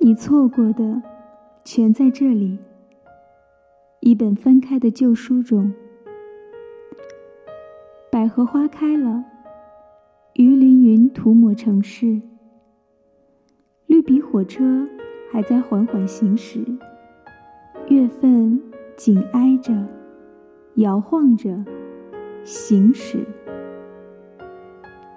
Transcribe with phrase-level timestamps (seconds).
[0.00, 1.02] 你错过的，
[1.64, 2.56] 全在这里。
[4.00, 5.72] 一本翻开的旧书中，
[8.10, 9.24] 百合花开了，
[10.34, 12.20] 鱼鳞云涂抹城市，
[13.86, 14.86] 绿皮火车
[15.32, 16.64] 还在缓缓行驶，
[17.88, 18.62] 月份
[18.96, 19.74] 紧挨着，
[20.76, 21.64] 摇晃着，
[22.44, 23.26] 行驶，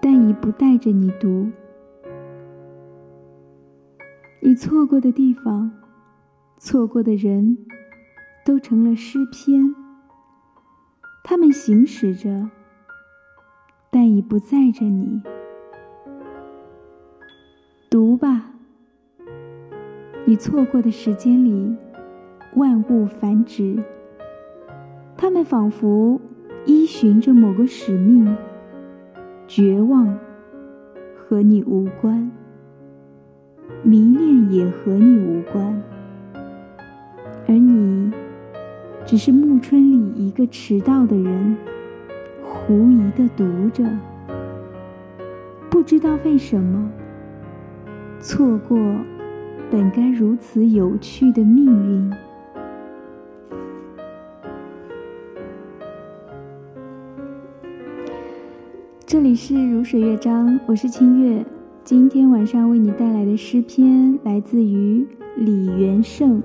[0.00, 1.50] 但已不带着你读。
[4.42, 5.70] 你错过的地方，
[6.58, 7.58] 错过的人。
[8.42, 9.74] 都成了诗篇，
[11.22, 12.48] 他们行驶着，
[13.90, 15.22] 但已不载着你。
[17.90, 18.50] 读吧，
[20.24, 21.76] 你错过的时间里，
[22.56, 23.84] 万物繁殖，
[25.18, 26.18] 他们仿佛
[26.64, 28.36] 依循着某个使命。
[29.46, 30.18] 绝望
[31.14, 32.32] 和你无关，
[33.82, 35.82] 迷恋也和你无关，
[37.46, 38.12] 而你。
[39.06, 41.56] 只是暮春里一个迟到的人，
[42.44, 43.84] 狐疑的读着，
[45.68, 46.88] 不知道为什么
[48.20, 48.78] 错过
[49.68, 52.12] 本该如此有趣的命运。
[59.04, 61.44] 这里是如水乐章，我是清月，
[61.82, 66.42] 今天晚上为你带来的诗篇来自于李元胜，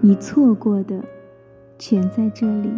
[0.00, 1.02] 你错过的。
[1.78, 2.70] 全在这里。